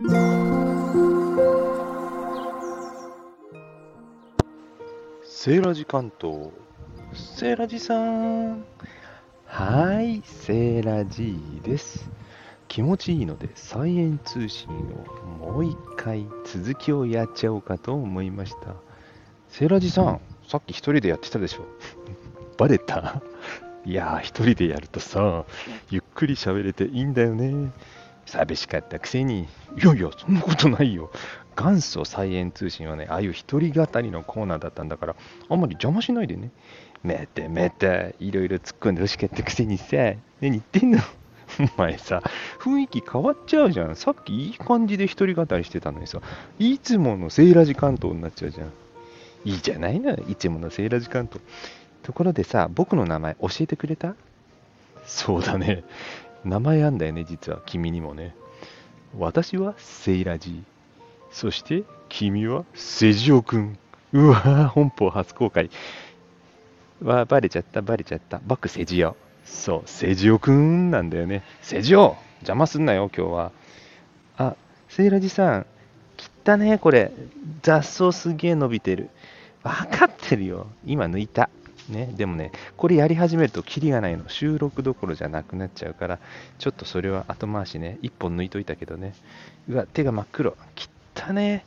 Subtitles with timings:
[0.00, 6.50] セーラジ関東。
[7.12, 8.64] セーラジさん。
[9.44, 12.08] はい、セーラジです。
[12.68, 14.72] 気持ちいいので、サイエン通信を
[15.52, 18.76] もう一回続きをやっちゃおうかと思いました。
[19.48, 21.64] セーラジさん、さっき一人でやってたでしょ。
[22.56, 23.20] バレた？
[23.84, 25.44] いやー、一人でやるとさ、
[25.90, 27.72] ゆっくり喋れていいんだよね。
[28.28, 29.42] 寂しかったくせに。
[29.42, 29.46] い
[29.86, 31.10] やいや、そんなことないよ。
[31.56, 35.16] 元祖サイエン通信はね、ああいう一人語りのコーナーだったんだから、
[35.48, 36.50] あんまり邪魔しないでね。
[37.02, 40.98] めてめて、いろいろ突っ込んでほしかったくせにさ、何言ってんの？
[41.76, 42.22] お前さ、
[42.60, 43.96] 雰囲気変わっちゃうじゃん。
[43.96, 46.20] さっきいい感じで一人語りしてたのにさ、
[46.58, 48.72] いつものセーラジ関東になっちゃうじゃん。
[49.44, 51.40] いいじゃないの、いつものセーラジ関東。
[52.02, 54.14] ところでさ、僕の名前教えてくれた？
[55.06, 55.84] そうだね。
[56.44, 58.34] 名前あんだよね、実は君にもね。
[59.18, 60.62] 私はセイラジー。
[61.30, 63.78] そして君はセジオくん。
[64.12, 65.70] うわぁ、本邦初公開。
[67.02, 68.40] わバレちゃった、バレちゃった。
[68.46, 69.16] バックセジオ。
[69.44, 71.42] そう、セジオくんなんだよね。
[71.62, 73.52] セジオ邪魔すんなよ、今日は。
[74.36, 74.54] あ、
[74.88, 75.66] セイラジさん。
[76.16, 77.12] 切ったね、これ。
[77.62, 79.10] 雑草すげえ伸びてる。
[79.62, 80.66] わかってるよ。
[80.86, 81.50] 今抜いた。
[81.88, 84.28] ね、でもね、これやり始めるとキリがないの。
[84.28, 86.18] 収録どころじゃなくなっちゃうから、
[86.58, 89.14] ちょっとそれは後回しね、一本抜いといたけどね。
[89.68, 90.56] うわ、手が真っ黒。
[90.74, 91.64] 切ったね。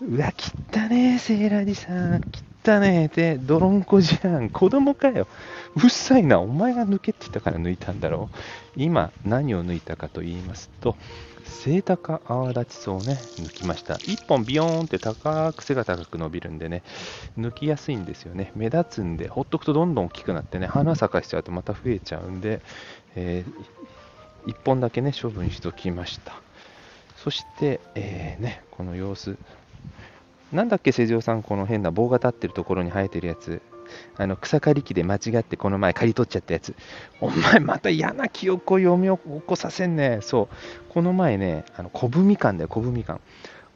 [0.00, 2.20] うわ、切ったね、セーラージさん。
[2.20, 3.10] 切たね。
[3.14, 4.50] で、泥んこじゃん。
[4.50, 5.26] 子供かよ。
[5.76, 6.40] うっさいな。
[6.40, 8.36] お前が抜けって言ったから抜いたんだろう。
[8.76, 10.96] 今、何を抜いたかと言いますと、
[11.44, 13.94] セイタカアワダチソウをね、抜きました。
[13.94, 16.82] 1本ビヨーンって高く背が高く伸びるんでね、
[17.38, 18.52] 抜きやすいんですよね。
[18.54, 22.60] 目立つんで、ほっとくとどんどん大きくなってね、花咲かしちゃうとまた増えちゃうんで、
[23.16, 23.44] え
[24.46, 26.40] 1本だけね、処分しときました。
[27.16, 29.36] そして、えーね、この様子。
[30.52, 33.60] なんだっけ、セジオさん、この変な棒が立ってるところに生えてるやつ。
[34.16, 36.74] あの草刈り機で間違ってこの前刈り取っちゃったやつ。
[37.20, 40.18] お前また嫌な記憶を読み起こさせんね。
[40.22, 40.92] そう。
[40.92, 43.20] この前ね、あの、小ぶみかんだよ、小ぶみかん。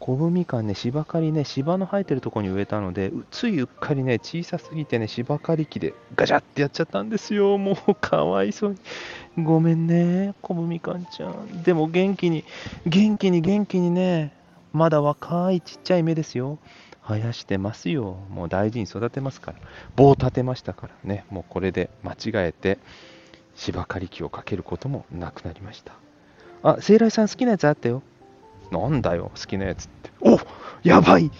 [0.00, 7.56] 小ぶみかんね、芝刈りね、芝の生えてるところに植えたので、ついうっかりね、小さすぎてね、芝刈り機でガチャってやっちゃったんですよ。
[7.56, 8.76] もうかわいそう
[9.36, 9.44] に。
[9.44, 11.62] ごめんね、小ぶみかんちゃん。
[11.62, 12.44] でも元気に、
[12.84, 14.32] 元気に元気にね、
[14.72, 16.58] まだ若いちっちゃい芽ですよ。
[17.06, 18.16] 生やしてますよ。
[18.30, 19.58] もう大事に育てますから。
[19.96, 21.24] 棒立てましたからね。
[21.30, 22.78] もうこれで間違えて
[23.54, 25.92] 芝刈り機をかけることもなくなりました。
[26.62, 28.02] あ、聖来さん好きなやつあったよ。
[28.70, 30.10] なんだよ、好きなやつって。
[30.20, 30.38] お
[30.82, 31.30] やばい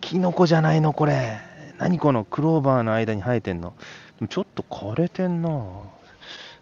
[0.00, 1.40] キノコじゃないの、これ。
[1.78, 3.74] 何このクローバーの間に生えてんの。
[4.28, 5.50] ちょっと枯れてんな。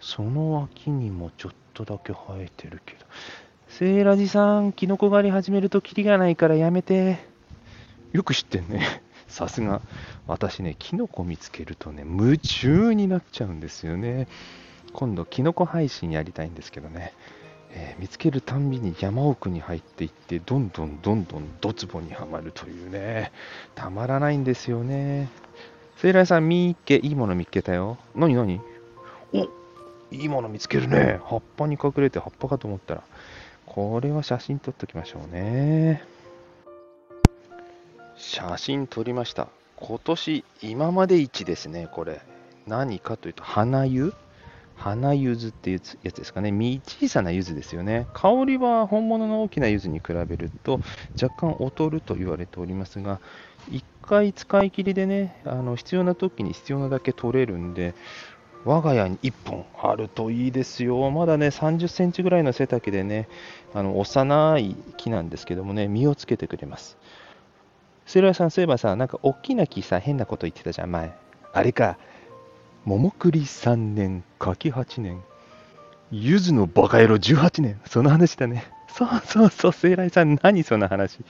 [0.00, 3.04] その脇にもちょっとだけ生えてるけど。
[3.68, 7.18] セイラジさん、キノコ狩り始めるとキリがないからやめて。
[8.12, 9.02] よく知ってんね。
[9.28, 9.82] さすが。
[10.26, 14.26] 私ね、キノコ見つけるとね、夢中になっちゃうんですよね。
[14.94, 17.12] 今度、キノコ配信やりたいんですけどね。
[17.70, 23.30] えー見つけるたんびに山奥に入っていって、どんどんどんどんドツボにはまるというね。
[23.74, 25.28] たまらないんですよね。
[25.98, 27.98] セイラジさん、みーっけ、いいもの見っけたよ。
[28.14, 28.60] なになに
[29.34, 29.44] お
[30.10, 31.20] いいもの見つけるね。
[31.24, 33.02] 葉っぱに隠れて葉っぱかと思ったら。
[33.68, 36.02] これは写真撮っときましょうね。
[38.16, 39.48] 写真撮りました。
[39.76, 42.20] 今年、今まで一ですね、これ。
[42.66, 44.14] 何かというと、花湯？
[44.74, 46.50] 花柚子っていうやつですかね。
[46.50, 48.06] 実小さな柚子ですよね。
[48.14, 50.80] 香りは本物の大きな柚子に比べると
[51.20, 53.20] 若干劣ると言われておりますが、
[53.70, 57.94] 1回使い切りでね、あの必要な時に必要なだけ取れるんで、
[58.64, 61.10] 我が家に1本あるといいですよ。
[61.10, 63.28] まだね、30センチぐらいの背丈でね、
[63.74, 66.98] あの幼い木なんですけどもね、実をつけてくれます。
[68.06, 71.12] セイラさん、そういえばさ、なんか大きな木さ、変なこと言ってたじゃん、前。
[71.52, 71.98] あれか、
[72.84, 75.22] 桃栗3年、柿8年、
[76.10, 78.64] 柚子のバカ野郎18年、その話だね。
[78.88, 81.20] そうそうそう、セイライさん、何その話。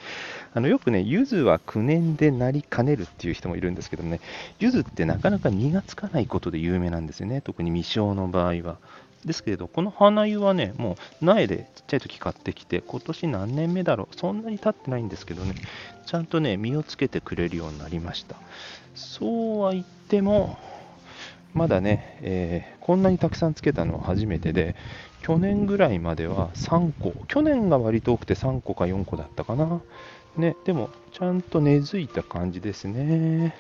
[0.55, 4.21] あのよくね、柚子は9年でなりかねるっていう人もいるんですけどね、
[4.59, 8.79] 柚子ってなかなか実がつかないことで有名なんですよね、特に未生の場合は。
[9.25, 15.55] ですけれど、この花湯はね、もう苗でちっちゃい時買ってきて、今年何年目だろう、そんなに経ってないんですけどね、
[16.07, 18.37] ちゃんとね、実をつけてくれるようになりました。
[18.95, 19.27] そ
[19.57, 20.57] うは言っても、
[21.55, 24.75] まだね、えーこんなにたくさんつけたのは初めてで、
[25.21, 29.83] 去年ぐらいまでは3個、去年が割と多くて3個か4個だったかな。
[30.39, 33.55] ね、でも、ちゃんと根付いた感じですね。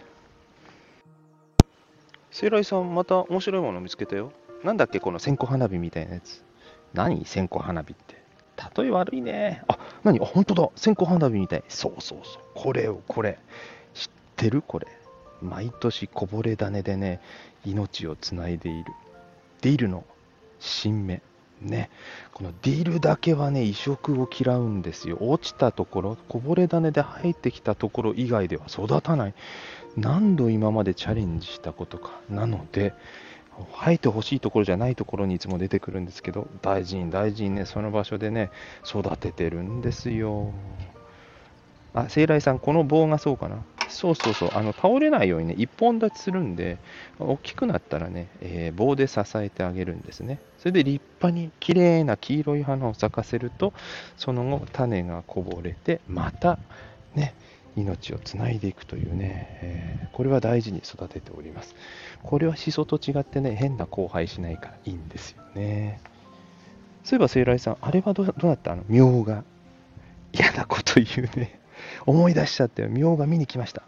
[2.31, 4.32] セイライさん、また面白いもの見つけたよ。
[4.64, 6.43] なんだっけ、この線香花火みたいなやつ。
[6.94, 8.17] 何線香花火って。
[8.81, 9.62] 例え悪いね。
[9.69, 10.20] あ何？
[10.20, 10.70] あ、本当だ。
[10.75, 11.64] 線香花火みたい。
[11.69, 12.43] そうそうそう。
[12.55, 13.38] これを、これ。
[13.93, 14.62] 知ってる？
[14.62, 14.87] これ。
[15.43, 17.20] 毎年こぼれ種でね、
[17.64, 18.93] 命をつないでいる。
[19.62, 20.05] ディルの
[20.58, 21.23] 新芽。
[21.61, 21.90] ね、
[22.35, 25.19] このディルだけはね、移植を嫌うんですよ。
[25.20, 29.35] 落ちたところ、こぼれ種で入ってきたところ以外では育たない。
[29.96, 32.12] 何度今までチャレンジしたことか。
[32.31, 32.94] なので、
[33.75, 38.52] 生えてほしいところじゃないところにいつも出てくるんですけど、大事に大事にね、その場所でね、
[38.87, 40.52] 育ててるんですよ。
[41.93, 43.64] あ、聖来さん、この棒がそうかな？
[43.88, 46.79] そうそうそう、あの倒れないようにね、一本立ちするんで、
[47.19, 50.38] 大きくなったらね、えー、棒で支えてあげるんですね。
[50.58, 53.73] それで立派に綺麗な黄色い花を咲かせると、
[54.17, 56.58] その後、種がこぼれて、また、
[57.14, 57.35] ね、
[57.76, 61.75] 命をつないでいくというね、えー、これは大事に育てております。
[62.23, 66.00] これはシソと違ってね、変な交配しないからいいんですよね。
[67.05, 68.73] そういえば、聖来さん、あれはどどうなった？
[68.73, 69.44] あのみょうが。
[70.31, 71.57] 嫌なこと言うね。
[72.06, 73.82] 思い出しちゃってみょうが見に来ました。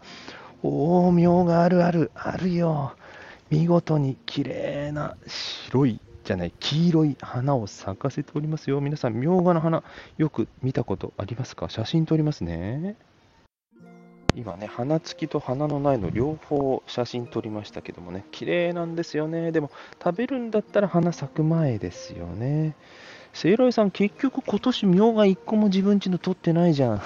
[0.63, 2.93] おお、みょうがあるある、あるよ。
[3.49, 8.79] 見事に綺麗な白いじゃない、黄色い花を咲かせておりますよ。
[8.79, 9.83] 皆さん、みょうがの花、
[10.17, 11.67] よく見たことありますか？
[11.67, 12.95] 写真撮りますね。
[14.33, 19.51] 今ね、花付きと花のないの両方写真撮りましたけどもね、綺麗なんですよね。
[19.51, 19.71] でも、
[20.01, 22.75] 食べるんだったら花咲く前ですよね。
[23.33, 27.01] せいろいさん、結局今年みょうが1個も自分ちの撮ってないじゃん。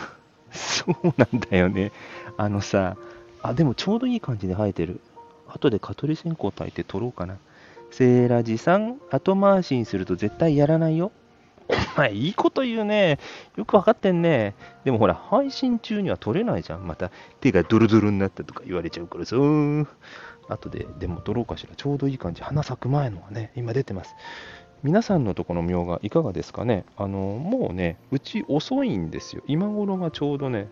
[0.55, 1.91] そうなんだよね。
[2.37, 2.97] あのさ、
[3.41, 4.99] あ、でもちょうどいい感じで生えてる。
[5.47, 7.37] 後で蚊取り線香炊いて撮ろうかな。
[7.91, 11.11] セーラジさん、後回しにすると絶対やらないよ。
[11.67, 13.19] お前、いいこと言うね。
[13.55, 14.53] よくわかってんね。
[14.83, 16.85] でもほら、配信中には撮れないじゃん。
[16.85, 19.35] また、手がドルドルになったとか言われちゃうからさ。
[20.47, 21.75] 後で、でも撮ろうかしら。
[21.75, 22.43] ちょうどいい感じ。
[22.43, 24.15] 花咲く前のはね、今出てます。
[24.85, 26.85] 皆さんのとこのみょうがいかがですかね？
[26.95, 29.41] あの、もうね、うち遅いんですよ。
[29.47, 30.67] 今頃がちょうどね、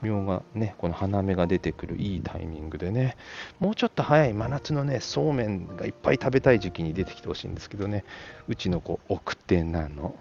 [0.00, 3.18] みょうがね、この花芽が出てくるいいタイミングでね、
[3.60, 8.06] もうちょっと早い真夏のね、そうめんがいっぱい食べたい時期に出てきてほしいんですけどね、
[8.48, 10.16] うちの子、奥手なの。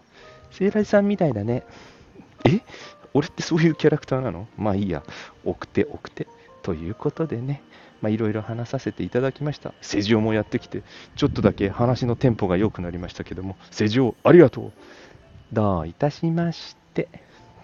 [0.52, 1.64] せいらじさんみたいだね。
[2.44, 2.60] え？
[3.14, 4.50] 俺ってそういうキャラクターなの？
[4.58, 5.04] まあいいや。
[5.46, 6.28] 奥手、奥手。
[6.64, 7.62] ということでね、
[8.02, 9.74] まあ、いろいろ話させていただきました。
[9.82, 10.84] 施錠もやってきて、
[11.16, 14.72] ちょっとだけ話のテンポが良くなりましたけども、施錠ありがとう。
[15.52, 17.08] どういたしまして。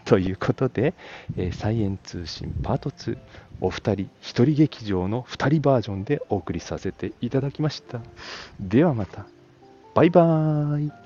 [0.05, 0.93] ということで、
[1.37, 3.17] えー、サイエン通信パート2、
[3.61, 8.01] お二人、一人劇場の2人バージョンでお送りさせていただきました。
[8.59, 9.25] ではまた。
[9.95, 11.02] バイバーイ。